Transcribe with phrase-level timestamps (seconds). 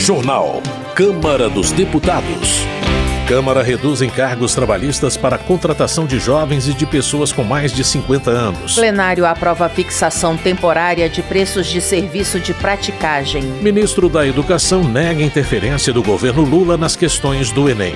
[0.00, 0.62] Jornal.
[0.94, 2.60] Câmara dos Deputados.
[3.28, 7.84] Câmara reduz encargos trabalhistas para a contratação de jovens e de pessoas com mais de
[7.84, 8.76] 50 anos.
[8.76, 13.42] Plenário aprova a fixação temporária de preços de serviço de praticagem.
[13.60, 17.94] Ministro da Educação nega interferência do governo Lula nas questões do Enem.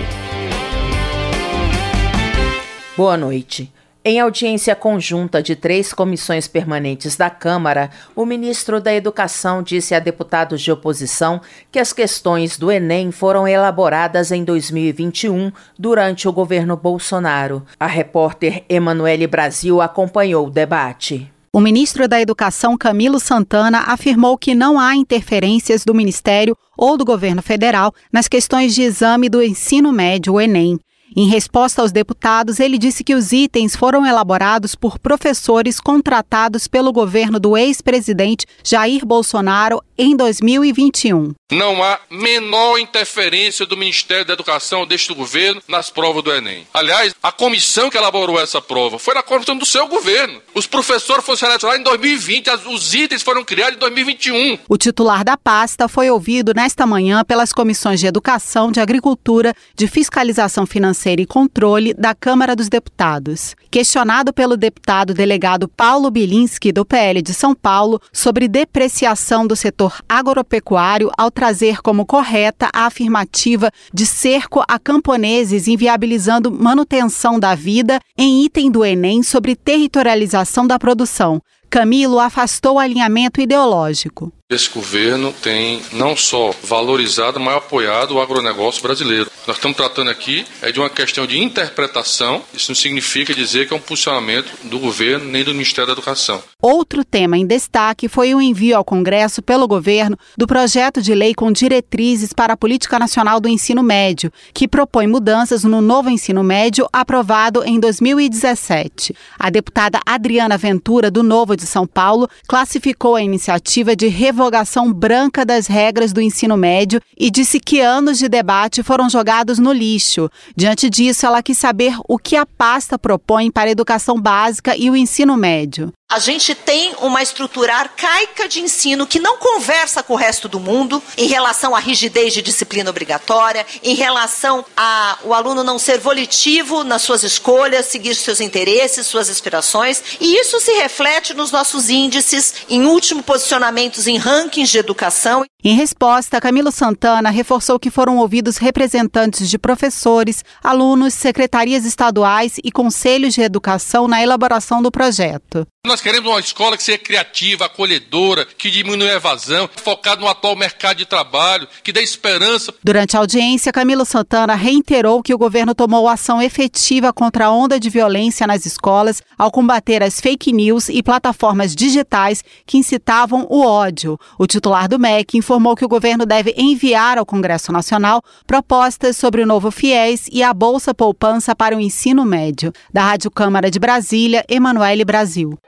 [2.95, 3.73] Boa noite.
[4.07, 9.99] Em audiência conjunta de três comissões permanentes da Câmara, o ministro da Educação disse a
[9.99, 11.41] deputados de oposição
[11.73, 17.63] que as questões do Enem foram elaboradas em 2021, durante o governo Bolsonaro.
[17.81, 21.33] A repórter Emanuele Brasil acompanhou o debate.
[21.51, 27.07] O ministro da Educação, Camilo Santana, afirmou que não há interferências do Ministério ou do
[27.07, 30.79] governo federal nas questões de exame do ensino médio, o Enem.
[31.17, 36.93] Em resposta aos deputados, ele disse que os itens foram elaborados por professores contratados pelo
[36.93, 41.33] governo do ex-presidente Jair Bolsonaro em 2021.
[41.53, 46.67] Não há menor interferência do Ministério da Educação deste governo nas provas do Enem.
[46.75, 50.43] Aliás, a comissão que elaborou essa prova foi na comissão do seu governo.
[50.53, 54.59] Os professores foram selecionados em 2020, os itens foram criados em 2021.
[54.69, 59.87] O titular da pasta foi ouvido nesta manhã pelas comissões de Educação, de Agricultura, de
[59.87, 63.55] Fiscalização Financeira Financeira e Controle da Câmara dos Deputados.
[63.71, 70.01] Questionado pelo deputado delegado Paulo Bilinski, do PL de São Paulo, sobre depreciação do setor
[70.09, 78.01] agropecuário ao trazer como correta a afirmativa de cerco a camponeses inviabilizando manutenção da vida
[78.17, 81.43] em item do Enem sobre territorialização da produção.
[81.69, 84.33] Camilo afastou o alinhamento ideológico.
[84.51, 89.31] Esse governo tem não só valorizado, mas apoiado o agronegócio brasileiro.
[89.47, 92.43] Nós estamos tratando aqui é de uma questão de interpretação.
[92.53, 96.43] Isso não significa dizer que é um posicionamento do governo nem do Ministério da Educação.
[96.61, 101.35] Outro tema em destaque foi o envio ao Congresso pelo governo do projeto de lei
[101.35, 106.43] com diretrizes para a Política Nacional do Ensino Médio, que propõe mudanças no novo ensino
[106.43, 109.15] médio aprovado em 2017.
[109.39, 115.45] A deputada Adriana Ventura, do Novo de São Paulo, classificou a iniciativa de revogação branca
[115.45, 120.29] das regras do ensino médio e disse que anos de debate foram jogados no lixo.
[120.57, 124.91] Diante disso, ela quis saber o que a pasta propõe para a educação básica e
[124.91, 125.93] o ensino médio.
[126.15, 130.61] A gente tem uma estrutura arcaica de ensino que não conversa com o resto do
[130.61, 135.99] mundo em relação à rigidez de disciplina obrigatória, em relação a o aluno não ser
[135.99, 141.91] volitivo nas suas escolhas, seguir seus interesses, suas aspirações, e isso se reflete nos nossos
[141.91, 145.45] índices, em último posicionamentos em rankings de educação.
[145.65, 152.71] Em resposta, Camilo Santana reforçou que foram ouvidos representantes de professores, alunos, secretarias estaduais e
[152.71, 155.67] conselhos de educação na elaboração do projeto.
[155.87, 160.57] Nós queremos uma escola que seja criativa, acolhedora, que diminua a evasão, focada no atual
[160.57, 162.73] mercado de trabalho, que dê esperança.
[162.83, 167.79] Durante a audiência, Camilo Santana reiterou que o governo tomou ação efetiva contra a onda
[167.79, 173.61] de violência nas escolas ao combater as fake news e plataformas digitais que incitavam o
[173.61, 174.19] ódio.
[174.39, 179.43] O titular do MEC informou que o governo deve enviar ao Congresso Nacional propostas sobre
[179.43, 182.73] o novo FIES e a Bolsa Poupança para o ensino médio.
[182.91, 185.59] Da Rádio Câmara de Brasília, Emanuele Brasil.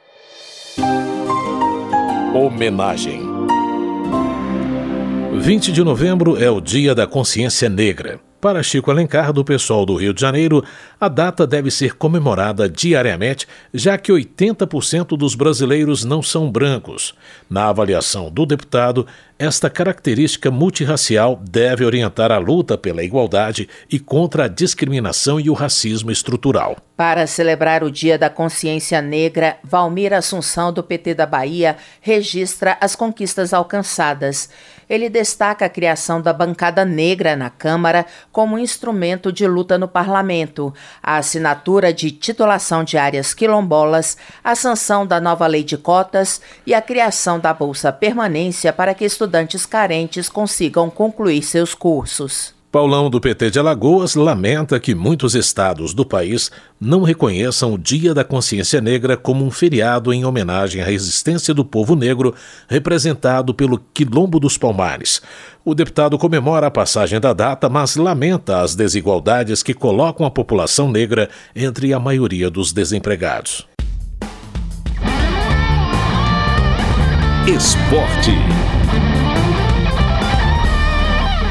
[2.35, 3.23] Homenagem.
[5.39, 8.21] 20 de novembro é o Dia da Consciência Negra.
[8.41, 10.63] Para Chico Alencar, do pessoal do Rio de Janeiro,
[11.01, 17.15] a data deve ser comemorada diariamente, já que 80% dos brasileiros não são brancos.
[17.49, 19.07] Na avaliação do deputado,
[19.39, 25.53] esta característica multirracial deve orientar a luta pela igualdade e contra a discriminação e o
[25.53, 26.79] racismo estrutural.
[26.97, 32.97] Para celebrar o Dia da Consciência Negra, Valmir Assunção, do PT da Bahia, registra as
[32.97, 34.49] conquistas alcançadas.
[34.89, 40.73] Ele destaca a criação da bancada negra na Câmara como instrumento de luta no parlamento,
[41.03, 46.75] a assinatura de titulação de áreas quilombolas, a sanção da nova lei de cotas e
[46.75, 52.56] a criação da Bolsa Permanência para que estudantes carentes consigam concluir seus cursos.
[52.77, 58.13] Paulão do PT de Alagoas lamenta que muitos estados do país não reconheçam o Dia
[58.13, 62.35] da Consciência Negra como um feriado em homenagem à resistência do povo negro
[62.69, 65.23] representado pelo Quilombo dos Palmares.
[65.65, 70.93] O deputado comemora a passagem da data, mas lamenta as desigualdades que colocam a população
[70.93, 73.67] negra entre a maioria dos desempregados.
[77.49, 78.35] Esporte.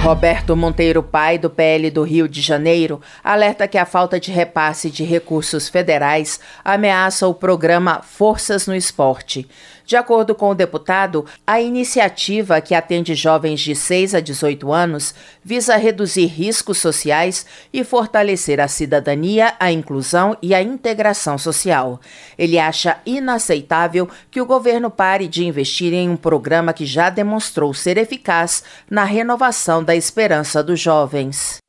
[0.06, 4.92] Roberto Monteiro Pai, do PL do Rio de Janeiro, alerta que a falta de repasse
[4.92, 9.50] de recursos federais ameaça o programa Forças no Esporte.
[9.86, 15.14] De acordo com o deputado, a iniciativa que atende jovens de 6 a 18 anos
[15.44, 22.00] visa reduzir riscos sociais e fortalecer a cidadania, a inclusão e a integração social.
[22.38, 27.74] Ele acha inaceitável que o governo pare de investir em um programa que já demonstrou
[27.74, 31.60] ser eficaz na renovação da esperança dos jovens.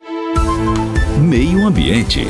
[1.18, 2.26] Meio Ambiente.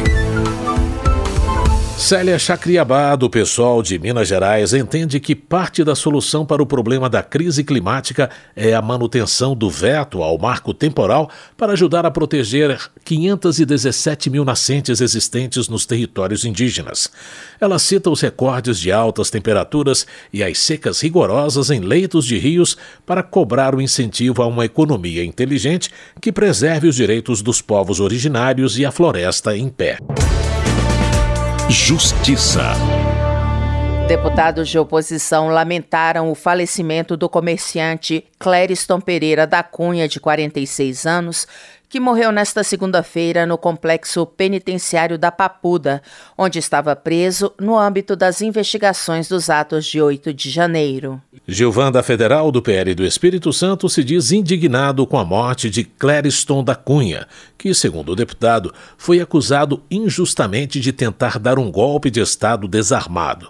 [1.97, 7.09] Célia Chacriabá, do pessoal de Minas Gerais, entende que parte da solução para o problema
[7.09, 12.79] da crise climática é a manutenção do veto ao marco temporal para ajudar a proteger
[13.03, 17.11] 517 mil nascentes existentes nos territórios indígenas.
[17.59, 22.77] Ela cita os recordes de altas temperaturas e as secas rigorosas em leitos de rios
[23.07, 25.91] para cobrar o incentivo a uma economia inteligente
[26.21, 29.99] que preserve os direitos dos povos originários e a floresta em pé.
[31.69, 32.75] Justiça.
[34.07, 41.49] Deputados de oposição lamentaram o falecimento do comerciante Clériston Pereira da Cunha, de 46 anos,
[41.89, 46.03] que morreu nesta segunda-feira no complexo penitenciário da Papuda,
[46.37, 51.21] onde estava preso no âmbito das investigações dos atos de 8 de janeiro.
[51.47, 55.85] Gilvan da Federal do PL do Espírito Santo se diz indignado com a morte de
[55.85, 62.11] Clériston da Cunha, que, segundo o deputado, foi acusado injustamente de tentar dar um golpe
[62.11, 63.49] de Estado desarmado.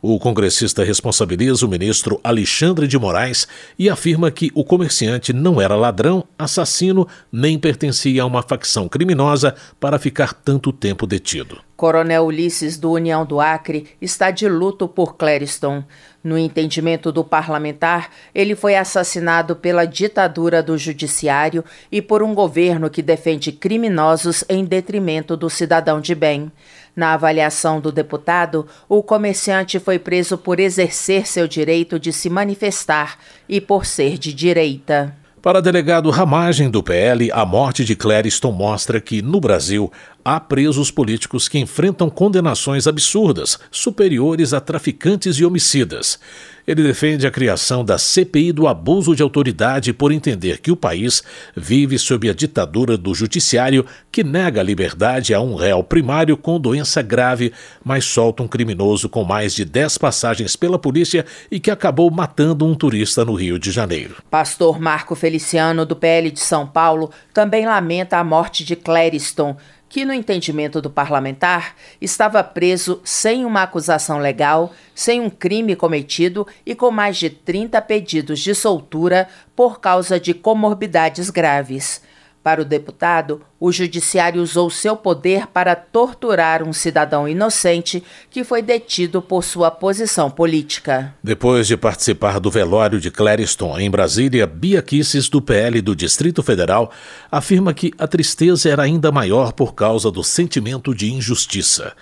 [0.00, 3.46] O congressista responsabiliza o ministro Alexandre de Moraes
[3.78, 9.54] e afirma que o comerciante não era ladrão, assassino, nem pertencia a uma facção criminosa
[9.80, 11.58] para ficar tanto tempo detido.
[11.76, 15.84] Coronel Ulisses do União do Acre está de luto por Clériston.
[16.26, 22.90] No entendimento do parlamentar, ele foi assassinado pela ditadura do judiciário e por um governo
[22.90, 26.50] que defende criminosos em detrimento do cidadão de bem.
[26.96, 33.18] Na avaliação do deputado, o comerciante foi preso por exercer seu direito de se manifestar
[33.48, 35.14] e por ser de direita.
[35.40, 39.92] Para delegado Ramagem do PL, a morte de Clériston mostra que, no Brasil,
[40.26, 46.18] há presos políticos que enfrentam condenações absurdas, superiores a traficantes e homicidas.
[46.66, 51.22] Ele defende a criação da CPI do abuso de autoridade por entender que o país
[51.54, 56.58] vive sob a ditadura do judiciário que nega a liberdade a um réu primário com
[56.58, 57.52] doença grave,
[57.84, 62.66] mas solta um criminoso com mais de 10 passagens pela polícia e que acabou matando
[62.66, 64.16] um turista no Rio de Janeiro.
[64.28, 69.56] Pastor Marco Feliciano, do PL de São Paulo, também lamenta a morte de Clériston
[69.88, 76.46] que, no entendimento do parlamentar, estava preso sem uma acusação legal, sem um crime cometido
[76.64, 82.02] e com mais de 30 pedidos de soltura por causa de comorbidades graves.
[82.46, 88.62] Para o deputado, o judiciário usou seu poder para torturar um cidadão inocente que foi
[88.62, 91.12] detido por sua posição política.
[91.20, 96.40] Depois de participar do velório de Clériston em Brasília, Bia Kisses, do PL do Distrito
[96.40, 96.92] Federal,
[97.32, 101.94] afirma que a tristeza era ainda maior por causa do sentimento de injustiça.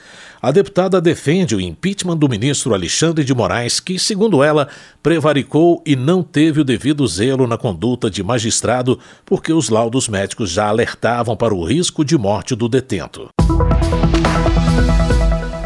[0.43, 4.69] A deputada defende o impeachment do ministro Alexandre de Moraes, que, segundo ela,
[5.03, 10.34] prevaricou e não teve o devido zelo na conduta de magistrado, porque os laudos médicos
[10.43, 13.29] já alertavam para o risco de morte do detento.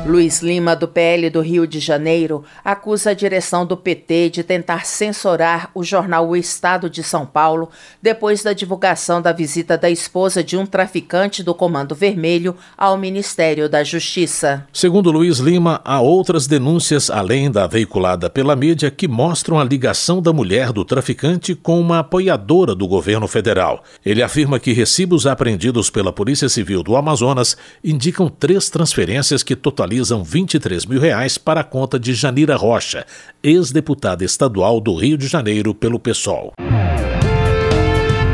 [0.09, 4.87] Luiz Lima, do PL do Rio de Janeiro, acusa a direção do PT de tentar
[4.87, 7.69] censurar o jornal O Estado de São Paulo
[8.01, 13.69] depois da divulgação da visita da esposa de um traficante do Comando Vermelho ao Ministério
[13.69, 14.67] da Justiça.
[14.73, 20.23] Segundo Luiz Lima, há outras denúncias além da veiculada pela mídia que mostram a ligação
[20.23, 23.85] da mulher do traficante com uma apoiadora do governo federal.
[24.03, 29.98] Ele afirma que recibos apreendidos pela Polícia Civil do Amazonas indicam três transferências que totalizam
[29.99, 33.05] realizam 23 mil reais para a conta de Janira Rocha,
[33.43, 36.53] ex-deputada estadual do Rio de Janeiro pelo PSOL.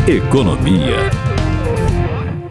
[0.07, 0.97] Economia.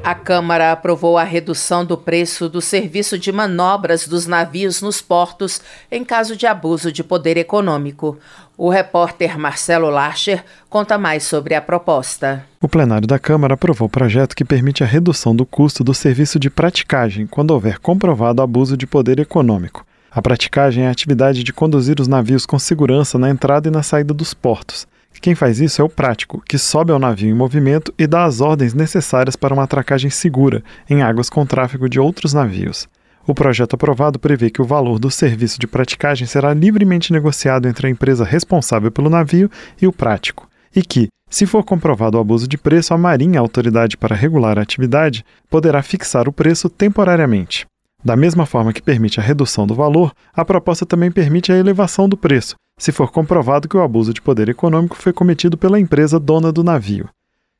[0.03, 5.61] A Câmara aprovou a redução do preço do serviço de manobras dos navios nos portos
[5.89, 8.17] em caso de abuso de poder econômico.
[8.55, 12.45] O repórter Marcelo Larcher conta mais sobre a proposta.
[12.61, 16.37] O plenário da Câmara aprovou o projeto que permite a redução do custo do serviço
[16.37, 19.83] de praticagem quando houver comprovado abuso de poder econômico.
[20.11, 23.81] A praticagem é a atividade de conduzir os navios com segurança na entrada e na
[23.81, 24.85] saída dos portos.
[25.19, 28.41] Quem faz isso é o prático, que sobe ao navio em movimento e dá as
[28.41, 32.89] ordens necessárias para uma atracagem segura em águas com tráfego de outros navios.
[33.25, 37.87] O projeto aprovado prevê que o valor do serviço de praticagem será livremente negociado entre
[37.87, 39.49] a empresa responsável pelo navio
[39.81, 43.95] e o prático, e que, se for comprovado o abuso de preço, a Marinha, autoridade
[43.95, 47.65] para regular a atividade, poderá fixar o preço temporariamente.
[48.03, 52.09] Da mesma forma que permite a redução do valor, a proposta também permite a elevação
[52.09, 56.19] do preço, se for comprovado que o abuso de poder econômico foi cometido pela empresa
[56.19, 57.07] dona do navio.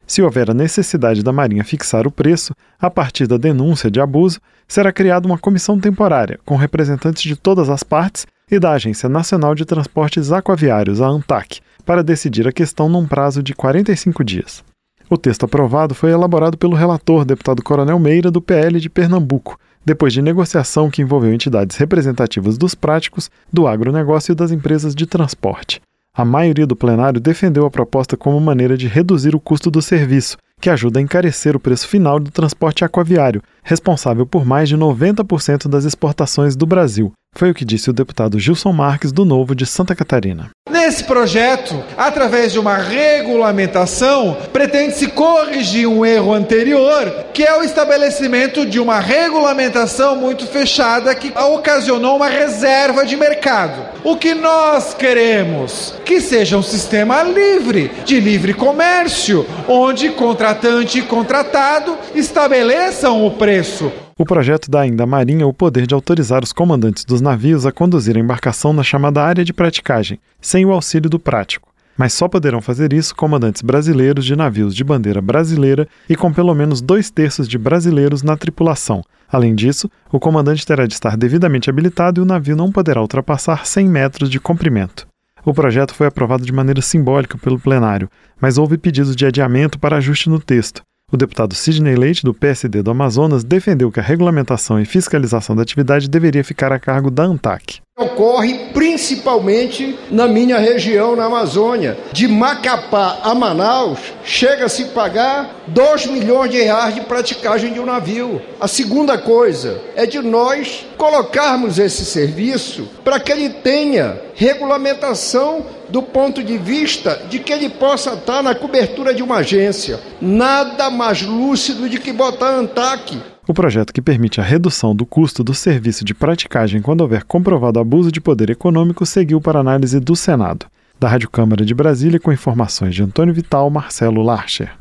[0.06, 4.40] Se houver a necessidade da Marinha fixar o preço, a partir da denúncia de abuso,
[4.68, 9.56] será criada uma comissão temporária, com representantes de todas as partes e da Agência Nacional
[9.56, 14.64] de Transportes Aquaviários, a ANTAC, para decidir a questão num prazo de 45 dias.
[15.10, 20.14] O texto aprovado foi elaborado pelo relator, deputado Coronel Meira, do PL de Pernambuco, depois
[20.14, 25.82] de negociação que envolveu entidades representativas dos práticos, do agronegócio e das empresas de transporte.
[26.16, 30.38] A maioria do plenário defendeu a proposta como maneira de reduzir o custo do serviço,
[30.62, 35.68] que ajuda a encarecer o preço final do transporte aquaviário, responsável por mais de 90%
[35.68, 37.12] das exportações do Brasil.
[37.36, 40.52] Foi o que disse o deputado Gilson Marques, do Novo de Santa Catarina.
[40.84, 48.66] Nesse projeto, através de uma regulamentação, pretende-se corrigir um erro anterior, que é o estabelecimento
[48.66, 53.82] de uma regulamentação muito fechada que ocasionou uma reserva de mercado.
[54.04, 55.94] O que nós queremos?
[56.04, 63.90] Que seja um sistema livre, de livre comércio, onde contratante e contratado estabeleçam o preço.
[64.18, 67.72] O projeto dá ainda à Marinha o poder de autorizar os comandantes dos navios a
[67.72, 71.74] conduzir a embarcação na chamada área de praticagem, sem o auxílio do prático.
[71.98, 76.54] Mas só poderão fazer isso comandantes brasileiros de navios de bandeira brasileira e com pelo
[76.54, 79.04] menos dois terços de brasileiros na tripulação.
[79.32, 83.66] Além disso, o comandante terá de estar devidamente habilitado e o navio não poderá ultrapassar
[83.66, 85.08] 100 metros de comprimento.
[85.44, 89.98] O projeto foi aprovado de maneira simbólica pelo plenário, mas houve pedidos de adiamento para
[89.98, 90.84] ajuste no texto.
[91.14, 95.62] O deputado Sidney Leite, do PSD do Amazonas, defendeu que a regulamentação e fiscalização da
[95.62, 97.82] atividade deveria ficar a cargo da ANTAC.
[97.96, 101.96] Ocorre principalmente na minha região, na Amazônia.
[102.12, 107.86] De Macapá a Manaus, chega a pagar 2 milhões de reais de praticagem de um
[107.86, 108.42] navio.
[108.60, 116.02] A segunda coisa é de nós colocarmos esse serviço para que ele tenha regulamentação do
[116.02, 120.00] ponto de vista de que ele possa estar na cobertura de uma agência.
[120.20, 125.44] Nada mais lúcido de que botar ANTAC o projeto que permite a redução do custo
[125.44, 130.16] do serviço de praticagem quando houver comprovado abuso de poder econômico seguiu para análise do
[130.16, 130.66] Senado.
[131.00, 134.72] Da Rádio Câmara de Brasília, com informações de Antônio Vital, Marcelo Larcher.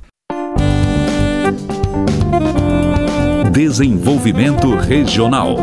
[3.52, 5.56] Desenvolvimento Regional.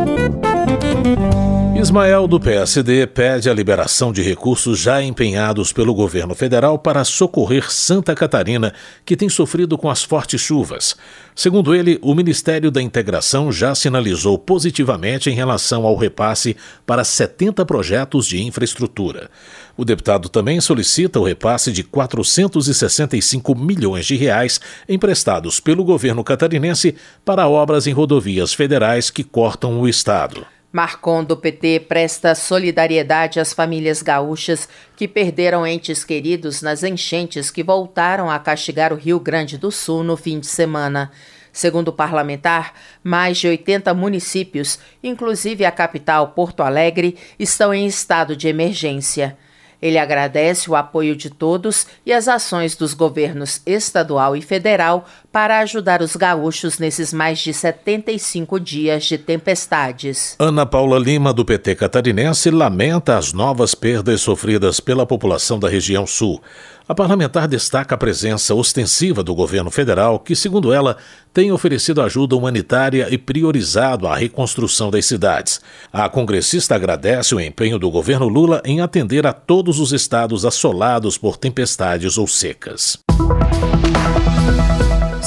[1.80, 7.72] Ismael, do PSD, pede a liberação de recursos já empenhados pelo governo federal para socorrer
[7.72, 8.74] Santa Catarina,
[9.06, 10.98] que tem sofrido com as fortes chuvas.
[11.34, 17.66] Segundo ele, o Ministério da Integração já sinalizou positivamente em relação ao repasse para 70
[17.66, 19.30] projetos de infraestrutura.
[19.78, 26.96] O deputado também solicita o repasse de 465 milhões de reais emprestados pelo governo catarinense
[27.24, 30.46] para obras em rodovias federais que cortam o estado.
[30.72, 37.64] Marcon do PT presta solidariedade às famílias gaúchas que perderam entes queridos nas enchentes que
[37.64, 41.12] voltaram a castigar o Rio Grande do Sul no fim de semana.
[41.52, 48.36] Segundo o parlamentar, mais de 80 municípios, inclusive a capital Porto Alegre, estão em estado
[48.36, 49.36] de emergência.
[49.82, 55.60] Ele agradece o apoio de todos e as ações dos governos estadual e federal para
[55.60, 60.36] ajudar os gaúchos nesses mais de 75 dias de tempestades.
[60.40, 66.08] Ana Paula Lima, do PT catarinense, lamenta as novas perdas sofridas pela população da região
[66.08, 66.42] sul.
[66.88, 70.98] A parlamentar destaca a presença ostensiva do governo federal, que, segundo ela,
[71.32, 75.62] tem oferecido ajuda humanitária e priorizado a reconstrução das cidades.
[75.94, 81.16] A congressista agradece o empenho do governo Lula em atender a todos os estados assolados
[81.16, 82.98] por tempestades ou secas.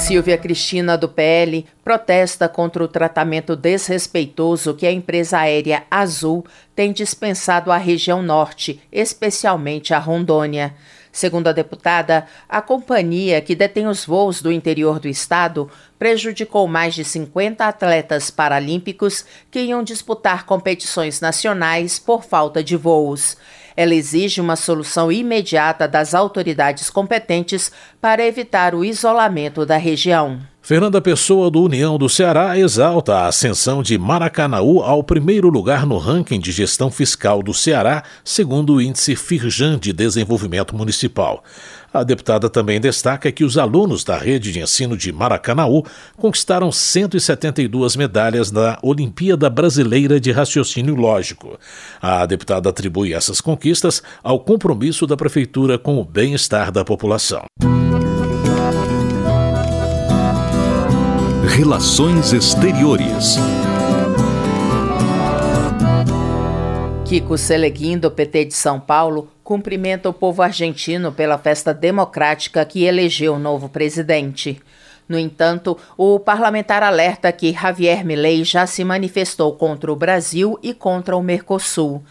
[0.02, 6.44] Silvia Cristina, do PL, protesta contra o tratamento desrespeitoso que a empresa aérea Azul
[6.74, 10.74] tem dispensado à região norte, especialmente a Rondônia.
[11.12, 16.96] Segundo a deputada, a companhia que detém os voos do interior do estado prejudicou mais
[16.96, 23.36] de 50 atletas paralímpicos que iam disputar competições nacionais por falta de voos.
[23.76, 30.51] Ela exige uma solução imediata das autoridades competentes para evitar o isolamento da região.
[30.72, 35.98] Fernanda Pessoa, do União do Ceará, exalta a ascensão de Maracanaú ao primeiro lugar no
[35.98, 41.44] ranking de gestão fiscal do Ceará, segundo o índice Firjan de Desenvolvimento Municipal.
[41.92, 45.84] A deputada também destaca que os alunos da rede de ensino de Maracanaú
[46.16, 51.58] conquistaram 172 medalhas na Olimpíada Brasileira de Raciocínio Lógico.
[52.00, 57.44] A deputada atribui essas conquistas ao compromisso da prefeitura com o bem-estar da população.
[61.54, 63.36] Relações Exteriores.
[67.04, 72.84] Kiko Seleguin, do PT de São Paulo, cumprimenta o povo argentino pela festa democrática que
[72.84, 74.62] elegeu o novo presidente.
[75.06, 80.72] No entanto, o parlamentar alerta que Javier Milei já se manifestou contra o Brasil e
[80.72, 82.02] contra o Mercosul.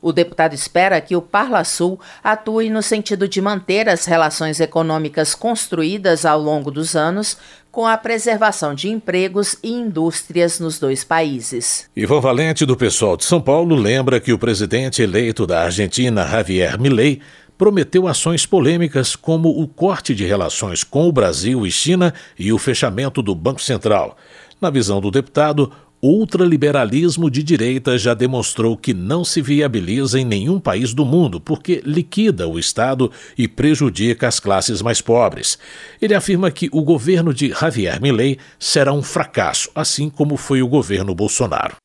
[0.00, 5.34] O deputado espera que o Parla Sul atue no sentido de manter as relações econômicas
[5.34, 7.36] construídas ao longo dos anos,
[7.76, 11.90] com a preservação de empregos e indústrias nos dois países.
[11.94, 16.80] Ivan Valente, do pessoal de São Paulo, lembra que o presidente eleito da Argentina, Javier
[16.80, 17.20] Milei,
[17.58, 22.56] prometeu ações polêmicas como o corte de relações com o Brasil e China e o
[22.56, 24.16] fechamento do Banco Central.
[24.58, 25.70] Na visão do deputado,
[26.02, 31.82] ultraliberalismo de direita já demonstrou que não se viabiliza em nenhum país do mundo porque
[31.84, 35.58] liquida o Estado e prejudica as classes mais pobres.
[36.00, 40.68] Ele afirma que o governo de Javier Milei será um fracasso, assim como foi o
[40.68, 41.76] governo Bolsonaro.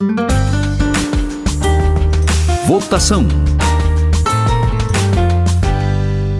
[2.68, 3.28] Votação.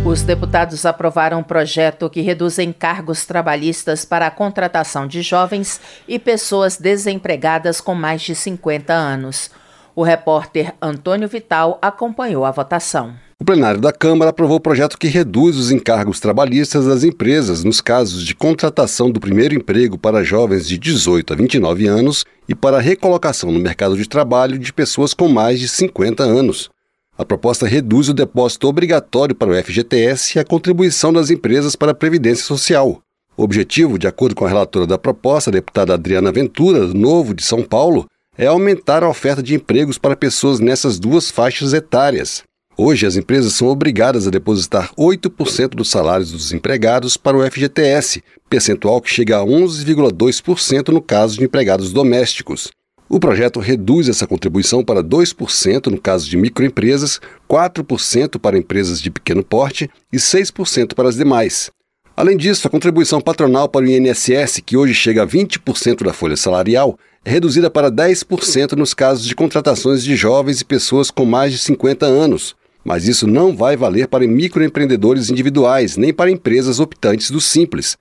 [0.04, 6.18] Os deputados aprovaram um projeto que reduz encargos trabalhistas para a contratação de jovens e
[6.18, 9.52] pessoas desempregadas com mais de 50 anos.
[9.96, 13.14] O repórter Antônio Vital acompanhou a votação.
[13.40, 17.80] O plenário da Câmara aprovou o projeto que reduz os encargos trabalhistas das empresas nos
[17.80, 22.78] casos de contratação do primeiro emprego para jovens de 18 a 29 anos e para
[22.78, 26.70] a recolocação no mercado de trabalho de pessoas com mais de 50 anos.
[27.22, 31.92] A proposta reduz o depósito obrigatório para o FGTS e a contribuição das empresas para
[31.92, 33.00] a Previdência Social.
[33.38, 37.36] O objetivo, de acordo com a relatora da proposta, a deputada Adriana Ventura, do Novo
[37.36, 42.42] de São Paulo, é aumentar a oferta de empregos para pessoas nessas duas faixas etárias.
[42.76, 48.24] Hoje, as empresas são obrigadas a depositar 8% dos salários dos empregados para o FGTS,
[48.50, 52.72] percentual que chega a 11,2% no caso de empregados domésticos.
[53.14, 59.12] O projeto reduz essa contribuição para 2% no caso de microempresas, 4% para empresas de
[59.12, 61.70] pequeno porte e 6% para as demais.
[62.16, 66.38] Além disso, a contribuição patronal para o INSS, que hoje chega a 20% da folha
[66.38, 71.52] salarial, é reduzida para 10% nos casos de contratações de jovens e pessoas com mais
[71.52, 72.56] de 50 anos.
[72.82, 77.98] Mas isso não vai valer para microempreendedores individuais nem para empresas optantes do Simples.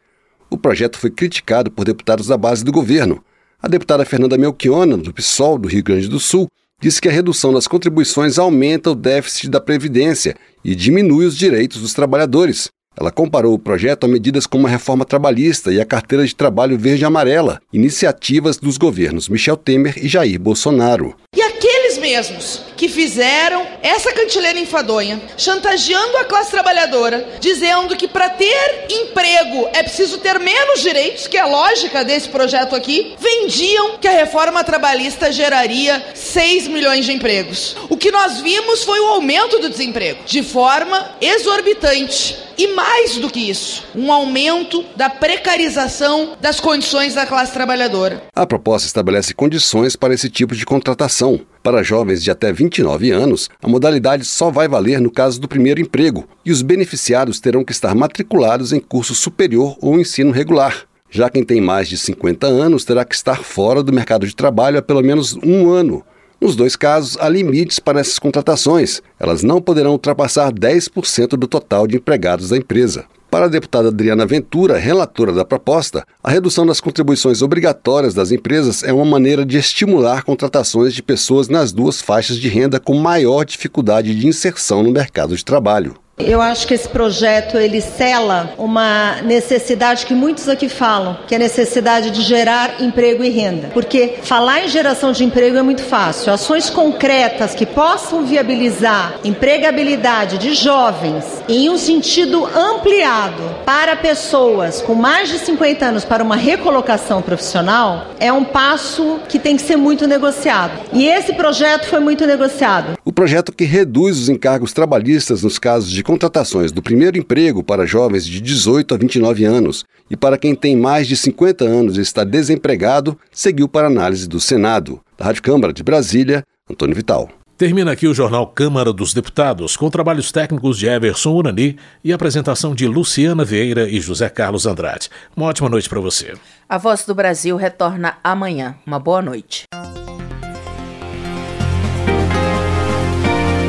[0.48, 3.24] O projeto foi criticado por deputados da base do governo.
[3.62, 6.48] A deputada Fernanda Melchiona, do PSOL do Rio Grande do Sul,
[6.80, 11.82] disse que a redução das contribuições aumenta o déficit da Previdência e diminui os direitos
[11.82, 12.68] dos trabalhadores.
[12.98, 16.78] Ela comparou o projeto a medidas como a reforma trabalhista e a carteira de trabalho
[16.78, 21.14] verde-amarela, iniciativas dos governos Michel Temer e Jair Bolsonaro.
[21.36, 28.30] E aqueles mesmos que fizeram essa cantileira enfadonha, chantageando a classe trabalhadora, dizendo que para
[28.30, 33.98] ter emprego é preciso ter menos direitos, que é a lógica desse projeto aqui, vendiam
[33.98, 37.76] que a reforma trabalhista geraria 6 milhões de empregos.
[37.90, 42.38] O que nós vimos foi o aumento do desemprego, de forma exorbitante.
[42.56, 48.22] E mais do que isso, um aumento da precarização das condições da classe trabalhadora.
[48.34, 51.40] A proposta estabelece condições para esse tipo de contratação.
[51.62, 55.80] Para jovens de até 29 anos, a modalidade só vai valer no caso do primeiro
[55.80, 60.84] emprego, e os beneficiados terão que estar matriculados em curso superior ou ensino regular.
[61.10, 64.78] Já quem tem mais de 50 anos terá que estar fora do mercado de trabalho
[64.78, 66.02] há pelo menos um ano,
[66.40, 69.02] nos dois casos, há limites para essas contratações.
[69.18, 73.04] Elas não poderão ultrapassar 10% do total de empregados da empresa.
[73.30, 78.82] Para a deputada Adriana Ventura, relatora da proposta, a redução das contribuições obrigatórias das empresas
[78.82, 83.44] é uma maneira de estimular contratações de pessoas nas duas faixas de renda com maior
[83.44, 85.94] dificuldade de inserção no mercado de trabalho.
[86.26, 91.36] Eu acho que esse projeto ele cela uma necessidade que muitos aqui falam, que é
[91.36, 93.70] a necessidade de gerar emprego e renda.
[93.72, 96.32] Porque falar em geração de emprego é muito fácil.
[96.32, 104.94] Ações concretas que possam viabilizar empregabilidade de jovens em um sentido ampliado para pessoas com
[104.94, 109.76] mais de 50 anos para uma recolocação profissional é um passo que tem que ser
[109.76, 110.72] muito negociado.
[110.92, 112.98] E esse projeto foi muito negociado.
[113.04, 117.86] O projeto que reduz os encargos trabalhistas nos casos de contratações do primeiro emprego para
[117.86, 122.00] jovens de 18 a 29 anos e para quem tem mais de 50 anos e
[122.00, 125.00] está desempregado, seguiu para análise do Senado.
[125.16, 127.28] Da Rádio Câmara de Brasília, Antônio Vital.
[127.56, 132.74] Termina aqui o jornal Câmara dos Deputados, com trabalhos técnicos de Everson Urani e apresentação
[132.74, 135.10] de Luciana Vieira e José Carlos Andrade.
[135.36, 136.34] Uma ótima noite para você.
[136.68, 138.74] A Voz do Brasil retorna amanhã.
[138.84, 139.62] Uma boa noite.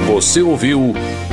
[0.07, 0.95] Você ouviu